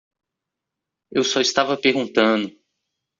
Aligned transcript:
Eu 1.11 1.23
só 1.23 1.39
estava 1.41 1.77
perguntando. 1.77 2.47